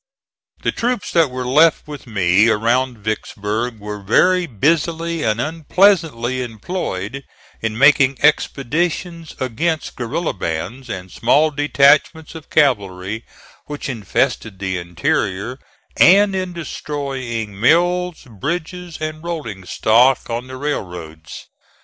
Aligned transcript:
The 0.63 0.71
troops 0.71 1.11
that 1.11 1.29
were 1.29 1.45
left 1.45 1.87
with 1.87 2.07
me 2.07 2.49
around 2.49 2.97
Vicksburg 2.97 3.77
were 3.79 3.99
very 4.01 4.47
busily 4.47 5.21
and 5.21 5.39
unpleasantly 5.39 6.41
employed 6.41 7.23
in 7.61 7.77
making 7.77 8.17
expeditions 8.23 9.35
against 9.39 9.95
guerilla 9.95 10.33
bands 10.33 10.89
and 10.89 11.11
small 11.11 11.51
detachments 11.51 12.33
of 12.33 12.49
cavalry 12.49 13.23
which 13.67 13.89
infested 13.89 14.57
the 14.57 14.79
interior, 14.79 15.59
and 15.97 16.35
in 16.35 16.51
destroying 16.51 17.59
mills, 17.59 18.25
bridges 18.27 18.97
and 18.99 19.23
rolling 19.23 19.65
stock 19.65 20.31
on 20.31 20.47
the 20.47 20.57
railroads. 20.57 21.45